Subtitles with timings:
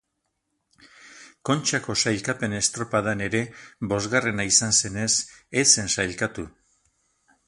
[1.49, 3.41] Kontxako sailkapen estropadan ere
[3.91, 5.11] bosgarrena izan zenez
[5.63, 6.47] ez zen sailkatu.